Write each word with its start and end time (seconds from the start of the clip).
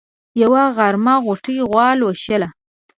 يوه 0.41 0.63
غرمه 0.77 1.13
غوټۍ 1.25 1.57
غوا 1.69 1.87
لوشله. 1.99 2.47